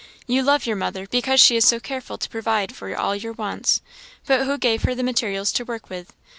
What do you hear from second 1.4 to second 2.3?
is so careful to